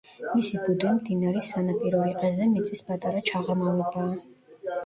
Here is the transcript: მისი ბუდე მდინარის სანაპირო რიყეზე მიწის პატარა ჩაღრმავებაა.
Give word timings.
მისი 0.35 0.55
ბუდე 0.61 0.93
მდინარის 0.95 1.51
სანაპირო 1.55 2.01
რიყეზე 2.07 2.49
მიწის 2.57 2.81
პატარა 2.91 3.23
ჩაღრმავებაა. 3.31 4.21